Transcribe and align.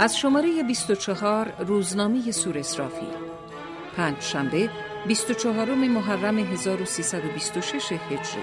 از 0.00 0.18
شماره 0.18 0.62
24 0.62 1.64
روزنامه 1.64 2.30
سور 2.30 2.58
اسرافیل 2.58 3.08
پنج 3.96 4.20
شنبه 4.20 4.70
24 5.08 5.74
محرم 5.74 6.38
1326 6.38 7.92
هجری. 7.92 8.42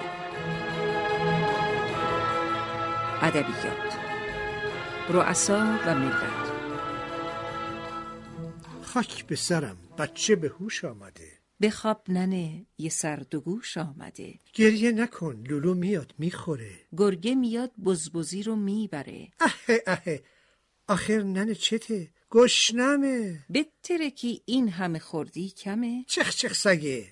ادبیات 3.22 3.98
رؤسا 5.10 5.60
و 5.86 5.96
ملت. 5.96 6.52
خاک 8.84 9.26
به 9.26 9.35
سرم 9.35 9.77
بچه 9.98 10.35
به 10.35 10.48
هوش 10.48 10.85
آمده. 10.85 11.32
بخواب 11.62 12.02
ننه 12.10 12.66
یه 12.77 12.90
سرد 12.90 13.35
و 13.35 13.41
گوش 13.41 13.77
آمده. 13.77 14.34
گریه 14.54 14.91
نکن 14.91 15.44
لولو 15.49 15.74
میاد 15.74 16.13
می‌خوره. 16.18 16.72
گرگه 16.98 17.35
میاد 17.35 17.72
بزبزی 17.85 18.44
رو 18.44 18.55
می‌بره. 18.55 19.27
اه 19.40 19.77
اه 19.88 20.18
آخر 20.88 21.22
ننه 21.24 21.55
چته؟ 21.55 22.08
گشنمه. 22.32 23.46
بتره 23.54 24.12
که 24.12 24.40
این 24.46 24.70
همه 24.70 25.00
خوردی 25.00 25.50
کمه؟ 25.50 26.05
چخ 26.08 26.36
چخ 26.36 26.54
سگه. 26.54 27.08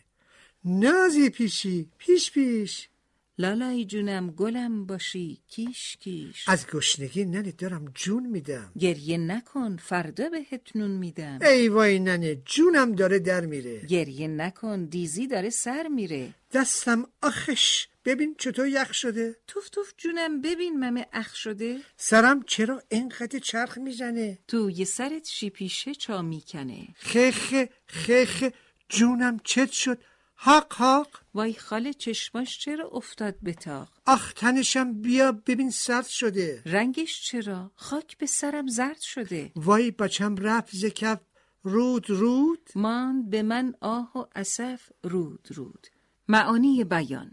نازی 0.65 1.29
پیشی 1.29 1.89
پیش 1.97 2.31
پیش. 2.31 2.89
لالای 3.37 3.85
جونم 3.85 4.31
گلم 4.31 4.85
باشی 4.85 5.41
کیش 5.47 5.97
کیش. 5.99 6.49
از 6.49 6.67
گشنگی 6.67 7.25
ننه 7.25 7.51
دارم 7.51 7.91
جون 7.95 8.25
میدم. 8.25 8.71
گریه 8.79 9.17
نکن 9.17 9.77
فردا 9.77 10.29
بهت 10.29 10.75
نون 10.75 10.91
میدم. 10.91 11.39
ای 11.41 11.69
وای 11.69 11.99
ننه 11.99 12.35
جونم 12.35 12.95
داره 12.95 13.19
در 13.19 13.45
میره. 13.45 13.79
گریه 13.79 14.27
نکن 14.27 14.85
دیزی 14.85 15.27
داره 15.27 15.49
سر 15.49 15.87
میره. 15.87 16.33
دستم 16.51 17.07
آخش 17.21 17.87
ببین 18.05 18.35
چطور 18.39 18.67
یخ 18.67 18.93
شده؟ 18.93 19.35
توف 19.47 19.69
توف 19.69 19.93
جونم 19.97 20.41
ببین 20.41 20.79
ممه 20.85 21.07
اخ 21.13 21.35
شده. 21.35 21.79
سرم 21.97 22.43
چرا 22.43 22.83
اینقدر 22.89 23.39
چرخ 23.39 23.77
می‌زنه؟ 23.77 24.39
تو 24.47 24.69
یه 24.69 24.85
سرت 24.85 25.27
شیپیشه 25.27 25.95
چا 25.95 26.21
می‌کنه. 26.21 26.87
خخ 26.97 27.65
خخ 27.87 28.49
جونم 28.89 29.39
چت 29.43 29.71
شد. 29.71 29.99
حق 30.35 30.73
حق. 30.73 31.07
وای 31.33 31.53
خاله 31.53 31.93
چشماش 31.93 32.59
چرا 32.59 32.87
افتاد 32.87 33.35
به 33.41 33.53
تاق؟ 33.53 33.89
آخ 34.05 34.33
تنشم 34.33 35.01
بیا 35.01 35.31
ببین 35.31 35.71
سرد 35.71 36.07
شده. 36.07 36.61
رنگش 36.65 37.21
چرا؟ 37.21 37.71
خاک 37.75 38.17
به 38.17 38.25
سرم 38.25 38.67
زرد 38.67 38.99
شده. 38.99 39.51
وای 39.55 39.91
بچم 39.91 40.35
رفت 40.35 40.75
ز 40.75 40.85
کف. 40.85 41.19
رود 41.63 42.09
رود. 42.09 42.69
ماند 42.75 43.29
به 43.29 43.43
من 43.43 43.75
آه 43.81 44.17
و 44.17 44.25
اسف. 44.35 44.81
رود 45.03 45.47
رود. 45.51 45.87
معانی 46.27 46.83
بیان. 46.83 47.31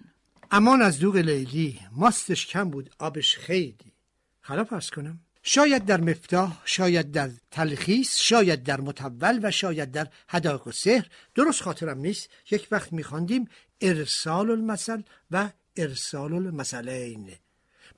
امان 0.50 0.82
از 0.82 0.98
دوغ 0.98 1.16
لیلی. 1.16 1.80
ماستش 1.92 2.46
کم 2.46 2.70
بود 2.70 2.90
آبش 2.98 3.36
خیلی. 3.36 3.92
خلا 4.40 4.64
پس 4.64 4.90
کنم. 4.90 5.20
شاید 5.42 5.84
در 5.84 6.00
مفتاح 6.00 6.62
شاید 6.64 7.10
در 7.10 7.30
تلخیص 7.50 8.16
شاید 8.16 8.62
در 8.62 8.80
متول 8.80 9.40
و 9.42 9.50
شاید 9.50 9.92
در 9.92 10.08
هداق 10.28 10.66
و 10.66 10.72
سحر. 10.72 11.06
درست 11.34 11.62
خاطرم 11.62 11.98
نیست. 11.98 12.28
یک 12.50 12.68
وقت 12.70 12.92
میخواندیم 12.92 13.48
ارسال 13.80 14.50
المثل 14.50 15.02
و 15.30 15.50
ارسال 15.76 16.34
المثلین 16.34 17.30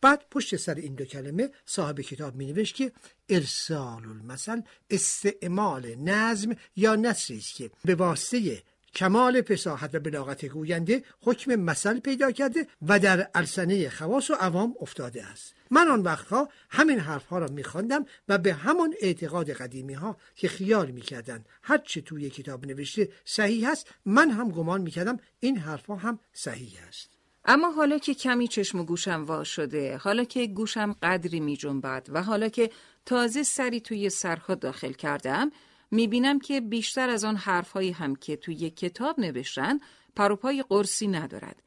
بعد 0.00 0.25
پشت 0.31 0.56
سر 0.56 0.75
این 0.75 0.94
دو 0.94 1.04
کلمه 1.04 1.50
صاحب 1.66 2.00
کتاب 2.00 2.34
می 2.34 2.65
که 2.65 2.93
ارسال 3.28 4.09
المثل 4.09 4.60
استعمال 4.91 5.94
نظم 5.94 6.56
یا 6.77 6.94
نصری 6.94 7.38
است 7.38 7.54
که 7.54 7.71
به 7.84 7.94
واسطه 7.94 8.62
کمال 8.94 9.42
فساحت 9.42 9.94
و 9.94 10.00
بلاغت 10.00 10.44
گوینده 10.44 11.04
حکم 11.20 11.56
مثل 11.56 12.00
پیدا 12.00 12.30
کرده 12.30 12.66
و 12.88 12.98
در 12.98 13.28
السنه 13.34 13.91
خواص 13.91 14.30
و 14.30 14.34
عوام 14.34 14.75
افتاده 14.80 15.26
است. 15.26 15.54
من 15.70 15.88
آن 15.88 16.00
وقتها 16.00 16.48
همین 16.70 16.98
حرفها 16.98 17.38
را 17.38 17.47
میخواندم 17.47 18.06
و 18.28 18.38
به 18.38 18.54
همان 18.54 18.94
اعتقاد 19.00 19.50
قدیمی 19.50 19.94
ها 19.94 20.16
که 20.34 20.48
خیال 20.48 20.91
می‌کردند. 20.91 21.47
هرچه 21.62 22.00
توی 22.00 22.30
کتاب 22.30 22.66
نوشته 22.66 23.08
صحیح 23.25 23.70
است 23.70 23.86
من 24.04 24.30
هم 24.30 24.50
گمان 24.50 24.80
می‌کردم 24.80 25.19
این 25.41 25.56
حرفها 25.56 25.97
هم 25.97 26.19
صحیح 26.32 26.78
است. 26.88 27.12
اما 27.44 27.70
حالا 27.70 27.98
که 27.98 28.14
کمی 28.14 28.48
چشم 28.48 28.80
و 28.80 28.84
گوشم 28.84 29.24
وا 29.24 29.44
شده 29.44 29.97
حالا 29.97 30.24
که 30.24 30.47
گوشم 30.47 30.97
قدری 31.03 31.41
می 31.41 31.56
جنبد 31.56 32.06
و 32.09 32.22
حالا 32.22 32.48
که 32.48 32.70
تازه 33.06 33.42
سری 33.42 33.80
توی 33.80 34.10
سرها 34.10 34.54
داخل 34.54 34.92
کردم 34.92 35.50
می‌بینم 35.92 36.38
که 36.38 36.60
بیشتر 36.60 37.10
از 37.10 37.25
آن 37.25 37.36
حرفهایی 37.36 37.91
هم 37.91 38.16
که 38.16 38.36
توی 38.36 38.70
کتاب 38.70 39.20
نوشتن 39.20 39.78
پروپای 40.16 40.64
قرصی 40.69 41.06
ندارد. 41.06 41.62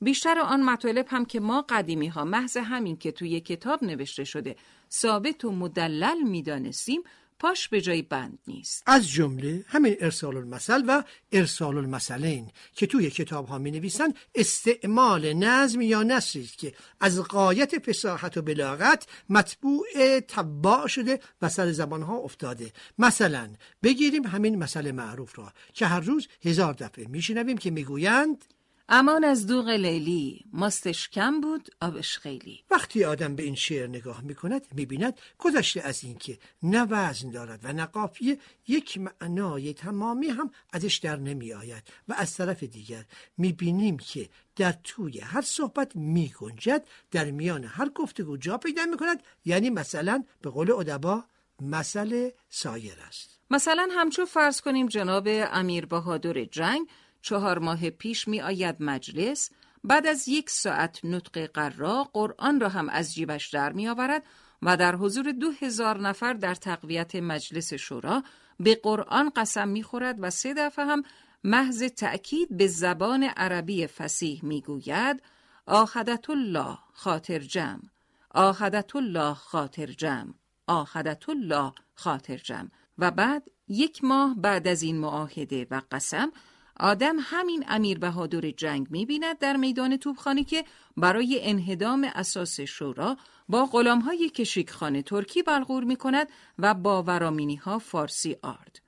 بیشتر 0.00 0.38
آن 0.38 0.62
مطالب 0.62 1.06
هم 1.08 1.24
که 1.24 1.40
ما 1.40 1.64
قدیمی 1.68 2.06
ها 2.06 2.24
محض 2.24 2.56
همین 2.56 2.96
که 2.96 3.12
توی 3.12 3.40
کتاب 3.40 3.84
نوشته 3.84 4.24
شده 4.24 4.56
ثابت 4.92 5.44
و 5.44 5.52
مدلل 5.52 6.22
می‌دانستیم 6.22 7.02
پاش 7.38 7.68
به 7.68 7.80
جای 7.80 8.02
بند 8.02 8.38
نیست. 8.46 8.82
از 8.86 9.08
جمله 9.08 9.64
همین 9.68 9.96
ارسال 10.00 10.36
المثل 10.36 10.82
و 10.88 11.02
ارسال 11.32 11.76
المثلین 11.76 12.50
که 12.74 12.86
توی 12.86 13.10
کتاب 13.10 13.46
ها 13.46 13.58
می 13.58 13.70
نویسن 13.70 14.14
استعمال 14.34 15.32
نظم 15.32 15.80
یا 15.80 16.02
نصری 16.02 16.50
که 16.58 16.74
از 17.00 17.20
قایت 17.20 17.78
فساحت 17.78 18.36
و 18.36 18.42
بلاغت 18.42 19.06
مطبوع 19.28 19.86
تباع 20.28 20.86
شده 20.86 21.20
و 21.42 21.48
سر 21.48 21.72
زبان 21.72 22.02
ها 22.02 22.16
افتاده. 22.16 22.72
مثلا 22.98 23.50
بگیریم 23.82 24.26
همین 24.26 24.58
مسئله 24.58 24.92
معروف 24.92 25.38
را 25.38 25.52
که 25.72 25.86
هر 25.86 26.00
روز 26.00 26.28
هزار 26.44 26.72
دفعه 26.72 27.06
میشنویم 27.08 27.58
که 27.58 27.70
می‌گویند 27.70 28.44
امان 28.88 29.24
از 29.24 29.46
دوغ 29.46 29.68
لیلی. 29.68 30.44
ماستش 30.52 31.08
کم 31.08 31.40
بود 31.40 31.68
آبش 31.80 32.18
خیلی. 32.18 32.64
وقتی 32.70 33.04
آدم 33.04 33.36
به 33.36 33.42
این 33.42 33.54
شعر 33.54 33.86
نگاه 33.86 34.20
می 34.20 34.34
کند 34.34 34.66
می 34.74 34.86
بیند 34.86 35.18
گذشته 35.38 35.80
از 35.80 36.04
اینکه 36.04 36.38
نه 36.62 36.86
وزن 36.90 37.30
دارد 37.30 37.60
و 37.62 37.72
نه 37.72 37.86
قافیه 37.86 38.38
یک 38.68 38.98
معنای 38.98 39.74
تمامی 39.74 40.26
هم 40.28 40.50
ازش 40.72 40.96
در 40.96 41.16
نمی 41.16 41.52
آید 41.52 41.82
و 42.08 42.14
از 42.16 42.36
طرف 42.36 42.62
دیگر 42.62 43.04
می 43.38 43.52
بینیم 43.52 43.96
که 43.96 44.28
در 44.56 44.74
توی 44.84 45.20
هر 45.20 45.42
صحبت 45.42 45.96
می 45.96 46.32
گنجد 46.40 46.86
در 47.10 47.30
میان 47.30 47.64
هر 47.64 47.88
گفتگو 47.88 48.36
جا 48.36 48.58
پیدا 48.58 48.84
می 48.84 48.96
کند 48.96 49.22
یعنی 49.44 49.70
مثلا 49.70 50.24
به 50.42 50.50
قول 50.50 50.72
ادبا 50.72 51.24
مسئله 51.60 52.34
سایر 52.48 52.96
است. 53.08 53.38
مثلا 53.50 53.88
همچو 53.92 54.24
فرض 54.26 54.60
کنیم 54.60 54.86
جناب 54.86 55.28
امیر 55.28 55.86
بهادر 55.86 56.44
جنگ 56.44 56.88
چهار 57.26 57.58
ماه 57.58 57.90
پیش 57.90 58.28
می 58.28 58.40
آید 58.40 58.76
مجلس 58.80 59.50
بعد 59.84 60.06
از 60.06 60.28
یک 60.28 60.50
ساعت 60.50 61.00
نطق 61.04 61.46
قرا 61.46 62.04
قرآن 62.12 62.60
را 62.60 62.68
هم 62.68 62.88
از 62.88 63.14
جیبش 63.14 63.48
در 63.48 63.72
می 63.72 63.88
آورد 63.88 64.22
و 64.62 64.76
در 64.76 64.96
حضور 64.96 65.32
دو 65.32 65.50
هزار 65.60 66.00
نفر 66.00 66.32
در 66.32 66.54
تقویت 66.54 67.16
مجلس 67.16 67.74
شورا 67.74 68.22
به 68.60 68.80
قرآن 68.82 69.32
قسم 69.36 69.68
می 69.68 69.82
خورد 69.82 70.16
و 70.20 70.30
سه 70.30 70.54
دفعه 70.54 70.84
هم 70.84 71.02
محض 71.44 71.82
تأکید 71.82 72.56
به 72.56 72.66
زبان 72.66 73.22
عربی 73.22 73.86
فسیح 73.86 74.44
می 74.44 74.60
گوید 74.60 75.22
آخدت 75.66 76.30
الله 76.30 76.78
خاطر 76.92 77.38
جمع 77.38 77.82
آخدت 78.30 78.96
الله 78.96 79.34
خاطر 79.34 79.86
جمع 79.86 80.32
آخدت 80.66 81.28
الله 81.28 81.72
خاطر 81.94 82.36
جمع. 82.36 82.68
و 82.98 83.10
بعد 83.10 83.50
یک 83.68 84.04
ماه 84.04 84.34
بعد 84.34 84.68
از 84.68 84.82
این 84.82 84.98
معاهده 84.98 85.66
و 85.70 85.82
قسم 85.90 86.32
آدم 86.80 87.16
همین 87.20 87.64
امیر 87.68 87.98
بهادر 87.98 88.50
جنگ 88.50 88.86
می‌بیند 88.90 89.38
در 89.38 89.56
میدان 89.56 89.96
توبخانه 89.96 90.44
که 90.44 90.64
برای 90.96 91.40
انهدام 91.42 92.10
اساس 92.14 92.60
شورا 92.60 93.16
با 93.48 93.66
غلامهای 93.66 94.30
کشیکخانه 94.30 95.02
ترکی 95.02 95.42
بلغور 95.42 95.84
می 95.84 95.96
کند 95.96 96.28
و 96.58 96.74
با 96.74 97.02
ورامینی 97.02 97.56
ها 97.56 97.78
فارسی 97.78 98.36
آرد. 98.42 98.80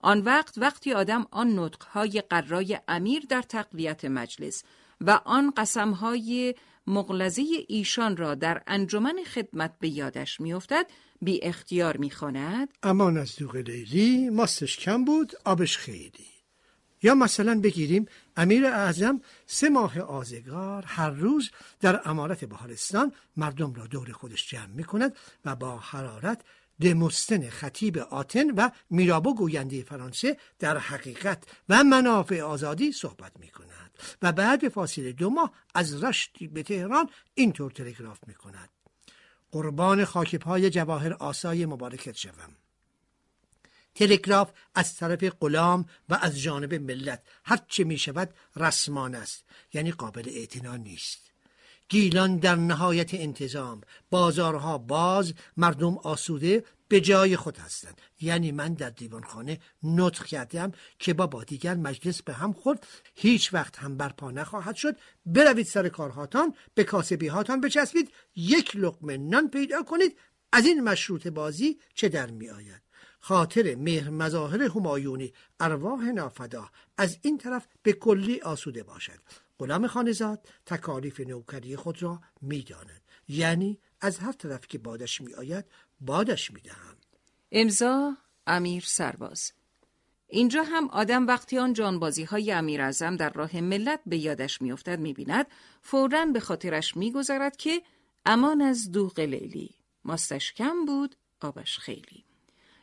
آن 0.00 0.20
وقت 0.20 0.58
وقتی 0.58 0.92
آدم 0.92 1.26
آن 1.30 1.58
نطقهای 1.58 2.22
قرای 2.30 2.78
امیر 2.88 3.26
در 3.28 3.42
تقویت 3.42 4.04
مجلس 4.04 4.64
و 5.00 5.20
آن 5.24 5.52
قسمهای 5.56 6.54
مغلظه 6.86 7.42
ایشان 7.68 8.16
را 8.16 8.34
در 8.34 8.62
انجمن 8.66 9.16
خدمت 9.34 9.74
به 9.80 9.88
یادش 9.88 10.40
میافتد 10.40 10.86
بی 11.22 11.42
اختیار 11.42 11.96
می‌خواند 11.96 12.68
امان 12.82 13.16
از 13.16 13.36
دوغ 13.36 13.56
لیلی 13.56 14.30
ماستش 14.30 14.76
کم 14.78 15.04
بود 15.04 15.32
آبش 15.44 15.78
خیلی 15.78 16.37
یا 17.02 17.14
مثلا 17.14 17.60
بگیریم 17.60 18.06
امیر 18.36 18.66
اعظم 18.66 19.20
سه 19.46 19.68
ماه 19.68 20.00
آزگار 20.00 20.84
هر 20.86 21.10
روز 21.10 21.50
در 21.80 22.08
امارت 22.08 22.44
بهارستان 22.44 23.12
مردم 23.36 23.74
را 23.74 23.86
دور 23.86 24.12
خودش 24.12 24.48
جمع 24.48 24.66
می 24.66 24.84
کند 24.84 25.16
و 25.44 25.56
با 25.56 25.78
حرارت 25.78 26.40
دموستن 26.80 27.48
خطیب 27.48 27.98
آتن 27.98 28.50
و 28.50 28.70
میرابو 28.90 29.34
گوینده 29.34 29.82
فرانسه 29.82 30.36
در 30.58 30.78
حقیقت 30.78 31.44
و 31.68 31.84
منافع 31.84 32.40
آزادی 32.42 32.92
صحبت 32.92 33.32
می 33.38 33.48
کند 33.48 33.98
و 34.22 34.32
بعد 34.32 34.68
فاصله 34.68 35.12
دو 35.12 35.30
ماه 35.30 35.52
از 35.74 36.04
رشت 36.04 36.44
به 36.44 36.62
تهران 36.62 37.10
اینطور 37.34 37.70
تلگراف 37.70 38.18
می 38.26 38.34
کند 38.34 38.68
قربان 39.52 40.04
خاکپای 40.04 40.70
جواهر 40.70 41.12
آسای 41.12 41.66
مبارکت 41.66 42.16
شوم. 42.16 42.56
تلگراف 43.98 44.50
از 44.74 44.96
طرف 44.96 45.24
غلام 45.24 45.86
و 46.08 46.18
از 46.22 46.40
جانب 46.40 46.74
ملت. 46.74 47.22
هرچه 47.44 47.84
می 47.84 47.98
شود 47.98 48.34
رسمان 48.56 49.14
است 49.14 49.44
یعنی 49.72 49.92
قابل 49.92 50.28
اعتنا 50.28 50.76
نیست. 50.76 51.18
گیلان 51.88 52.36
در 52.36 52.54
نهایت 52.54 53.14
انتظام. 53.14 53.80
بازارها 54.10 54.78
باز 54.78 55.34
مردم 55.56 55.98
آسوده 55.98 56.64
به 56.88 57.00
جای 57.00 57.36
خود 57.36 57.56
هستند. 57.56 58.00
یعنی 58.20 58.52
من 58.52 58.74
در 58.74 58.90
دیوانخانه 58.90 59.60
نطق 59.82 60.24
کردم 60.26 60.72
که 60.98 61.14
با 61.14 61.44
دیگر 61.44 61.74
مجلس 61.74 62.22
به 62.22 62.32
هم 62.32 62.52
خورد. 62.52 62.86
هیچ 63.14 63.54
وقت 63.54 63.78
هم 63.78 63.96
برپا 63.96 64.30
نخواهد 64.30 64.76
شد. 64.76 64.96
بروید 65.26 65.66
سر 65.66 65.88
کارهاتان 65.88 66.54
به 66.74 66.84
کاسبی 66.84 67.26
هاتان 67.26 67.60
بچسبید. 67.60 68.12
یک 68.36 68.76
لقمه 68.76 69.16
نان 69.16 69.50
پیدا 69.50 69.82
کنید. 69.82 70.18
از 70.52 70.66
این 70.66 70.80
مشروط 70.80 71.26
بازی 71.26 71.78
چه 71.94 72.08
در 72.08 72.30
می 72.30 72.50
آید؟ 72.50 72.87
خاطر 73.20 73.74
مهر 73.74 74.10
مظاهر 74.10 74.62
همایونی 74.62 75.32
ارواح 75.60 76.04
نافدا 76.04 76.70
از 76.96 77.18
این 77.22 77.38
طرف 77.38 77.66
به 77.82 77.92
کلی 77.92 78.40
آسوده 78.40 78.82
باشد. 78.82 79.18
غلام 79.58 79.86
خانزاد 79.86 80.48
تکالیف 80.66 81.20
نوکری 81.20 81.76
خود 81.76 82.02
را 82.02 82.20
می‌داند. 82.42 83.00
یعنی 83.28 83.78
از 84.00 84.18
هر 84.18 84.32
طرف 84.32 84.66
که 84.68 84.78
بادش 84.78 85.20
می 85.20 85.34
آید 85.34 85.64
بادش 86.00 86.50
می 86.50 86.60
دهم. 86.60 86.96
امضا 87.52 88.16
امیر 88.46 88.84
سرباز. 88.86 89.52
اینجا 90.28 90.62
هم 90.62 90.88
آدم 90.88 91.26
وقتی 91.26 91.58
آن 91.58 91.72
جانبازی 91.72 92.24
های 92.24 92.52
امیر 92.52 92.82
ازم 92.82 93.16
در 93.16 93.30
راه 93.30 93.60
ملت 93.60 94.00
به 94.06 94.16
یادش 94.16 94.62
میافتد 94.62 95.00
می‌بیند 95.00 95.46
فورا 95.82 96.26
به 96.26 96.40
خاطرش 96.40 96.96
میگذرد 96.96 97.56
که 97.56 97.82
امان 98.26 98.62
از 98.62 98.92
دوغ 98.92 99.20
لیلی. 99.20 99.74
ماستش 100.04 100.52
کم 100.52 100.84
بود 100.84 101.16
آبش 101.40 101.78
خیلی. 101.78 102.27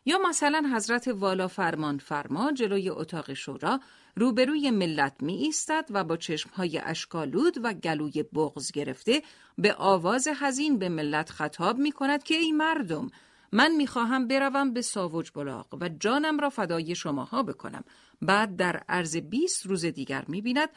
یا 0.05 0.17
مثلا 0.17 0.71
حضرت 0.75 1.07
والا 1.07 1.47
فرمان 1.47 1.97
فرما 1.97 2.51
جلوی 2.51 2.89
اتاق 2.89 3.33
شورا 3.33 3.79
روبروی 4.15 4.71
ملت 4.71 5.13
می 5.19 5.33
ایستد 5.33 5.85
و 5.89 6.03
با 6.03 6.17
چشمهای 6.17 6.77
اشکالود 6.77 7.57
و 7.63 7.73
گلوی 7.73 8.23
بغز 8.23 8.71
گرفته 8.71 9.21
به 9.57 9.73
آواز 9.73 10.27
حزین 10.27 10.79
به 10.79 10.89
ملت 10.89 11.29
خطاب 11.29 11.77
می 11.77 11.91
کند 11.91 12.23
که 12.23 12.35
ای 12.35 12.51
مردم 12.51 13.11
من 13.51 13.71
می‌خواهم 13.75 14.27
بروم 14.27 14.73
به 14.73 14.81
ساوج 14.81 15.31
بلاغ 15.35 15.67
و 15.81 15.89
جانم 15.89 16.39
را 16.39 16.49
فدای 16.49 16.95
شماها 16.95 17.43
بکنم. 17.43 17.83
بعد 18.21 18.55
در 18.55 18.83
عرض 18.89 19.17
20 19.17 19.65
روز 19.65 19.85
دیگر 19.85 20.25
می 20.27 20.41
بیند 20.41 20.69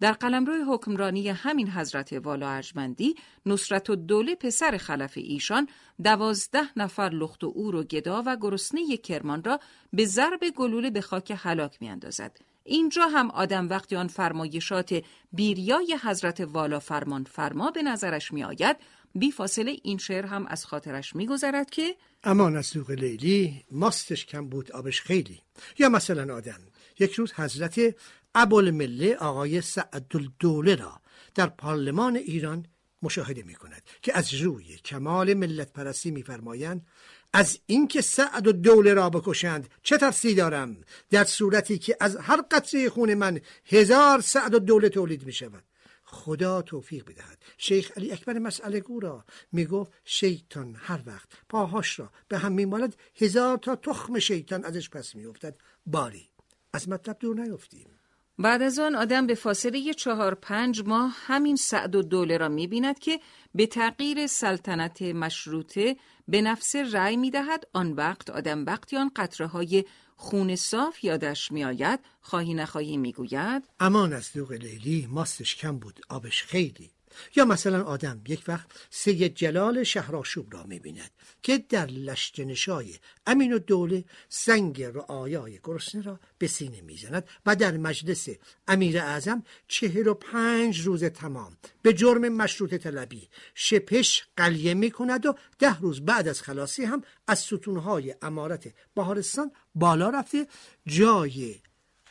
در 0.00 0.12
قلمروی 0.12 0.62
حکمرانی 0.68 1.28
همین 1.28 1.70
حضرت 1.70 2.12
والا 2.12 2.50
ارجمندی 2.50 3.14
نصرت 3.46 3.90
و 3.90 3.96
دوله 3.96 4.34
پسر 4.34 4.76
خلف 4.76 5.12
ایشان 5.16 5.68
دوازده 6.04 6.78
نفر 6.78 7.08
لخت 7.08 7.44
و 7.44 7.52
اور 7.56 7.74
و 7.76 7.84
گدا 7.84 8.22
و 8.26 8.36
گرسنه 8.40 8.96
کرمان 8.96 9.44
را 9.44 9.60
به 9.92 10.06
ضرب 10.06 10.40
گلوله 10.56 10.90
به 10.90 11.00
خاک 11.00 11.32
هلاک 11.36 11.76
میاندازد. 11.80 12.38
اینجا 12.64 13.06
هم 13.06 13.30
آدم 13.30 13.68
وقتی 13.68 13.96
آن 13.96 14.08
فرمایشات 14.08 15.02
بیریای 15.32 15.98
حضرت 16.02 16.40
والا 16.40 16.80
فرمان 16.80 17.24
فرما 17.24 17.70
به 17.70 17.82
نظرش 17.82 18.32
می 18.32 18.44
آید 18.44 18.76
بی 19.14 19.30
فاصله 19.30 19.76
این 19.82 19.98
شعر 19.98 20.26
هم 20.26 20.46
از 20.46 20.66
خاطرش 20.66 21.16
می 21.16 21.26
گذرد 21.26 21.70
که 21.70 21.96
امان 22.24 22.56
از 22.56 22.72
دوغ 22.72 22.90
لیلی 22.90 23.64
ماستش 23.70 24.26
کم 24.26 24.48
بود 24.48 24.72
آبش 24.72 25.00
خیلی. 25.00 25.42
یا 25.78 25.88
مثلا 25.88 26.34
آدم 26.34 26.60
یک 26.98 27.12
روز 27.12 27.32
حضرت 27.32 27.94
ابوالمله 28.36 29.16
آقای 29.16 29.60
سعدالدوله 29.60 30.74
را 30.74 31.00
در 31.34 31.46
پارلمان 31.46 32.16
ایران 32.16 32.66
مشاهده 33.02 33.42
می 33.42 33.54
کند 33.54 33.82
که 34.02 34.18
از 34.18 34.34
روی 34.34 34.76
کمال 34.76 35.34
ملت 35.34 35.72
پرستی 35.72 36.10
میفرمایند 36.10 36.86
از 37.32 37.58
اینکه 37.66 38.00
سعد 38.00 38.66
و 38.66 38.82
را 38.82 39.10
بکشند 39.10 39.68
چه 39.82 39.98
ترسی 39.98 40.34
دارم؟ 40.34 40.76
در 41.10 41.24
صورتی 41.24 41.78
که 41.78 41.96
از 42.00 42.16
هر 42.16 42.42
قطره 42.50 42.88
خون 42.88 43.14
من 43.14 43.40
هزار 43.64 44.20
سعد 44.20 44.54
و 44.54 44.58
دوله 44.58 44.88
تولید 44.88 45.26
می 45.26 45.32
شود 45.32 45.64
خدا 46.04 46.62
توفیق 46.62 47.04
بدهد. 47.04 47.38
شیخ 47.58 47.90
علی 47.96 48.12
اکبر 48.12 48.38
مسئله 48.38 48.80
گو 48.80 49.00
را 49.00 49.24
می 49.52 49.66
گفت 49.66 49.92
شیطان 50.04 50.76
هر 50.78 51.00
وقت 51.06 51.28
پاهاش 51.48 51.98
را 51.98 52.10
به 52.28 52.38
هم 52.38 52.52
میمالد 52.52 52.96
هزار 53.14 53.58
تا 53.58 53.76
تخم 53.76 54.18
شیطان 54.18 54.64
ازش 54.64 54.90
پس 54.90 55.14
میافتد. 55.14 55.56
باری. 55.86 56.28
از 56.72 56.88
مطلب 56.88 57.16
دور 57.20 57.40
نیفتیم. 57.40 57.88
بعد 58.38 58.62
از 58.62 58.78
آن 58.78 58.94
آدم 58.94 59.26
به 59.26 59.34
فاصله 59.34 59.94
چهار 59.94 60.34
پنج 60.34 60.82
ماه 60.86 61.16
همین 61.26 61.56
سعد 61.56 61.94
و 61.94 62.02
دوله 62.02 62.36
را 62.36 62.48
می 62.48 62.66
بیند 62.66 62.98
که 62.98 63.20
به 63.54 63.66
تغییر 63.66 64.26
سلطنت 64.26 65.02
مشروطه 65.02 65.96
به 66.28 66.42
نفس 66.42 66.76
رأی 66.76 67.16
می 67.16 67.30
دهد 67.30 67.64
آن 67.72 67.92
وقت 67.92 68.30
آدم 68.30 68.64
وقتی 68.66 68.96
آن 68.96 69.10
قطره 69.16 69.46
های 69.46 69.84
خون 70.16 70.56
صاف 70.56 71.04
یادش 71.04 71.52
می 71.52 71.64
آید 71.64 72.00
خواهی 72.20 72.54
نخواهی 72.54 72.96
می 72.96 73.12
گوید 73.12 73.62
امان 73.80 74.12
از 74.12 74.32
دوغ 74.32 74.52
لیلی 74.52 75.08
ماستش 75.10 75.56
کم 75.56 75.78
بود 75.78 76.00
آبش 76.08 76.42
خیلی. 76.42 76.95
یا 77.36 77.44
مثلا 77.44 77.84
آدم 77.84 78.20
یک 78.28 78.44
وقت 78.48 78.66
سید 78.90 79.34
جلال 79.34 79.82
شهراشوب 79.82 80.54
را 80.54 80.64
می‌بیند 80.64 81.10
که 81.42 81.58
در 81.58 81.86
لشتنشای 81.86 82.94
امین 83.26 83.52
و 83.52 83.58
دوله 83.58 84.04
سنگ 84.28 84.82
رعایای 84.82 85.58
گرسنه 85.64 86.02
را 86.02 86.20
به 86.38 86.46
سینه 86.46 86.80
می‌زند 86.80 87.28
و 87.46 87.56
در 87.56 87.76
مجلس 87.76 88.28
امیر 88.68 88.98
اعظم 88.98 89.42
چهل 89.68 90.06
و 90.06 90.14
پنج 90.14 90.80
روز 90.80 91.04
تمام 91.04 91.56
به 91.82 91.92
جرم 91.92 92.28
مشروط 92.28 92.74
طلبی 92.74 93.28
شپش 93.54 94.26
قلیه 94.36 94.74
می 94.74 94.90
کند 94.90 95.26
و 95.26 95.34
ده 95.58 95.80
روز 95.80 96.00
بعد 96.00 96.28
از 96.28 96.42
خلاصی 96.42 96.84
هم 96.84 97.02
از 97.26 97.38
ستونهای 97.38 98.14
امارت 98.22 98.74
بهارستان 98.94 99.52
بالا 99.74 100.10
رفته 100.10 100.46
جای 100.86 101.60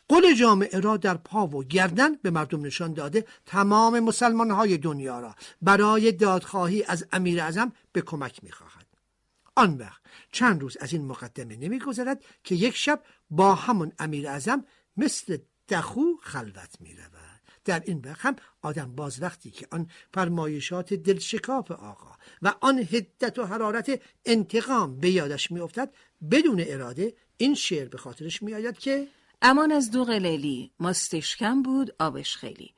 قل 0.10 0.34
جامعه 0.34 0.80
را 0.80 0.98
در 0.98 1.18
پا 1.18 1.48
و 1.48 1.64
گردن 1.64 2.16
به 2.16 2.30
مردم 2.30 2.66
نشان 2.66 2.94
داده 2.94 3.26
تمام 3.46 4.00
مسلمان 4.00 4.52
های 4.52 4.78
دنیا 4.78 5.20
را 5.20 5.36
برای 5.62 6.12
دادخواهی 6.12 6.84
از 6.84 7.06
امیر 7.12 7.42
اعظم 7.42 7.72
به 7.92 8.02
کمک 8.02 8.44
می‌خواهد 8.44 8.86
آن 9.56 9.78
وقت 9.78 10.02
چند 10.32 10.62
روز 10.62 10.78
از 10.80 10.94
این 10.94 11.06
مقدمه 11.06 11.56
نمیگذرد 11.56 12.24
که 12.44 12.56
یک 12.56 12.76
شب 12.76 13.04
با 13.30 13.56
همون 13.56 13.92
امیر 14.00 14.28
اعظم 14.28 14.66
مثل 14.98 15.38
دخو 15.70 16.02
خلوت 16.22 16.76
می 16.80 16.96
رود. 16.96 17.26
در 17.66 17.84
این 17.86 18.02
وقت 18.06 18.26
هم 18.26 18.36
آدم 18.62 18.96
باز 18.96 19.22
وقتی 19.22 19.52
که 19.52 19.68
آن 19.72 19.90
فرمایشات 20.14 20.94
دلشکاف 20.94 21.72
آقا 21.72 22.12
و 22.42 22.54
آن 22.62 22.80
هدت 22.80 23.40
و 23.40 23.46
حرارت 23.46 24.02
انتقام 24.26 25.00
به 25.00 25.10
یادش 25.10 25.52
میافتد 25.52 25.94
بدون 26.32 26.64
اراده 26.68 27.14
این 27.38 27.56
شعر 27.56 27.88
به 27.88 27.98
خاطرش 27.98 28.44
میآید 28.44 28.78
که 28.78 29.08
امان 29.48 29.72
از 29.72 29.92
دو 29.92 30.06
لیلی 30.06 30.72
ماستش 30.80 31.36
کم 31.36 31.62
بود 31.62 31.96
آبش 32.00 32.36
خیلی. 32.38 32.74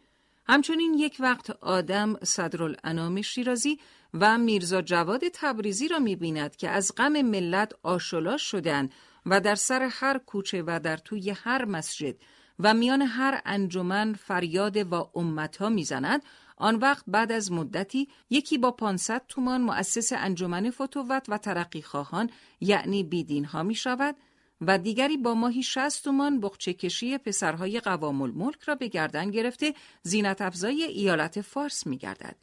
همچنین 0.47 0.93
یک 0.93 1.17
وقت 1.19 1.50
آدم 1.50 2.15
صدرالانام 2.24 3.21
شیرازی 3.21 3.79
و 4.13 4.38
میرزا 4.38 4.81
جواد 4.81 5.21
تبریزی 5.33 5.88
را 5.88 6.00
می‌بیند 6.00 6.55
که 6.55 6.69
از 6.69 6.91
غم 6.97 7.21
ملت 7.21 7.74
آشلا 7.83 8.38
شدند 8.38 8.93
و 9.25 9.41
در 9.41 9.55
سر 9.55 9.89
هر 9.91 10.17
کوچه 10.17 10.63
و 10.67 10.79
در 10.83 10.97
توی 10.97 11.29
هر 11.29 11.65
مسجد 11.65 12.15
و 12.59 12.74
میان 12.74 13.01
هر 13.01 13.41
انجمن 13.45 14.13
فریاد 14.13 14.93
و 14.93 15.09
امتها 15.15 15.69
می‌زند. 15.69 16.24
آن 16.57 16.75
وقت 16.75 17.03
بعد 17.07 17.31
از 17.31 17.51
مدتی 17.51 18.07
یکی 18.29 18.57
با 18.57 18.71
500 18.71 19.21
تومان 19.27 19.62
مؤسس 19.62 20.13
انجمن 20.13 20.69
فتوت 20.69 21.25
و 21.27 21.38
ترقی 21.38 21.81
خواهان 21.81 22.29
یعنی 22.62 23.03
بیدین 23.03 23.45
ها 23.45 23.63
می 23.63 23.75
شود 23.75 24.15
و 24.61 24.77
دیگری 24.77 25.17
با 25.17 25.33
ماهی 25.33 25.63
60 25.63 26.03
تومان 26.03 26.39
بخچه 26.39 26.73
کشی 26.73 27.17
پسرهای 27.17 27.79
قوام 27.79 28.21
الملک 28.21 28.61
را 28.61 28.75
به 28.75 28.87
گردن 28.87 29.31
گرفته 29.31 29.73
زینت 30.03 30.41
افزای 30.41 30.83
ایالت 30.83 31.41
فارس 31.41 31.87
می 31.87 31.97
گردد. 31.97 32.35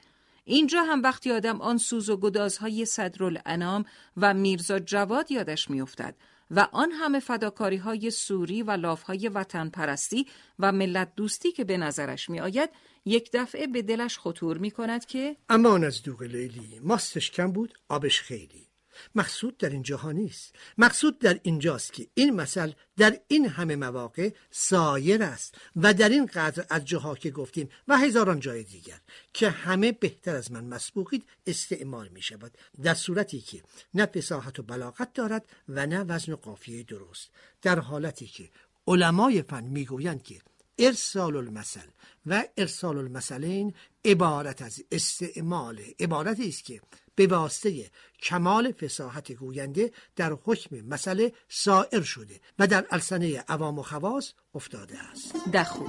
اینجا 0.44 0.82
هم 0.82 1.02
وقتی 1.02 1.32
آدم 1.32 1.60
آن 1.60 1.78
سوز 1.78 2.10
و 2.10 2.16
گدازهای 2.16 2.84
صدرالانام 2.84 3.84
و 4.16 4.34
میرزا 4.34 4.78
جواد 4.78 5.30
یادش 5.30 5.70
میافتد 5.70 6.14
و 6.50 6.68
آن 6.72 6.90
همه 6.92 7.20
فداکاری 7.20 7.76
های 7.76 8.10
سوری 8.10 8.62
و 8.62 8.70
لاف 8.70 9.02
های 9.02 9.28
وطن 9.28 9.68
پرستی 9.68 10.26
و 10.58 10.72
ملت 10.72 11.14
دوستی 11.16 11.52
که 11.52 11.64
به 11.64 11.76
نظرش 11.76 12.30
می 12.30 12.40
آید 12.40 12.70
یک 13.04 13.30
دفعه 13.32 13.66
به 13.66 13.82
دلش 13.82 14.18
خطور 14.18 14.58
می 14.58 14.70
کند 14.70 15.04
که 15.04 15.36
امان 15.48 15.84
از 15.84 16.02
دوغ 16.02 16.22
لیلی 16.22 16.80
ماستش 16.82 17.30
کم 17.30 17.52
بود 17.52 17.78
آبش 17.88 18.20
خیلی 18.20 18.68
مقصود 19.14 19.56
در 19.58 19.70
اینجاها 19.70 20.12
نیست. 20.12 20.54
مقصود 20.78 21.18
در 21.18 21.40
اینجاست 21.42 21.92
که 21.92 22.06
این 22.14 22.30
مثل 22.30 22.72
در 22.96 23.20
این 23.28 23.48
همه 23.48 23.76
مواقع 23.76 24.30
سایر 24.50 25.22
است 25.22 25.54
و 25.76 25.94
در 25.94 26.08
این 26.08 26.26
قدر 26.26 26.66
از 26.70 26.84
جاها 26.84 27.14
که 27.14 27.30
گفتیم 27.30 27.68
و 27.88 27.98
هزاران 27.98 28.40
جای 28.40 28.62
دیگر 28.62 29.00
که 29.32 29.50
همه 29.50 29.92
بهتر 29.92 30.36
از 30.36 30.52
من 30.52 30.64
مسبوقید 30.64 31.24
استعمال 31.46 32.08
می 32.08 32.22
شود. 32.22 32.58
در 32.82 32.94
صورتی 32.94 33.40
که 33.40 33.62
نه 33.94 34.06
فساحت 34.06 34.58
و 34.58 34.62
بلاغت 34.62 35.12
دارد 35.12 35.46
و 35.68 35.86
نه 35.86 36.00
وزن 36.00 36.32
و 36.32 36.36
قافیه 36.36 36.82
درست. 36.82 37.30
در 37.62 37.78
حالتی 37.78 38.26
که 38.26 38.50
علمای 38.86 39.42
فن 39.42 39.64
می‌گویند 39.64 40.22
که 40.22 40.40
ارسال 40.78 41.36
المثل 41.36 41.88
و 42.26 42.44
ارسال 42.56 42.98
المثلین 42.98 43.74
عبارت 44.04 44.62
از 44.62 44.84
استعمال 44.92 45.80
عبارتی 46.00 46.48
است 46.48 46.64
که 46.64 46.80
به 47.14 47.26
واسطه 47.26 47.90
کمال 48.22 48.72
فساحت 48.72 49.32
گوینده 49.32 49.92
در 50.16 50.36
حکم 50.44 50.76
مسئله 50.76 51.32
سائر 51.48 52.02
شده 52.02 52.40
و 52.58 52.66
در 52.66 52.86
السنه 52.90 53.44
عوام 53.48 53.78
و 53.78 53.82
خواص 53.82 54.32
افتاده 54.54 54.98
است. 54.98 55.34
دخو 55.52 55.84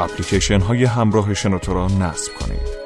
اپلیکیشن 0.00 0.60
های 0.60 0.84
همراه 0.84 1.34
شنوتو 1.34 1.74
را 1.74 1.86
نصب 1.86 2.32
کنید. 2.34 2.78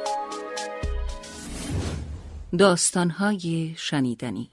داستان 2.59 3.11
های 3.11 3.75
شنیدنی. 3.77 4.51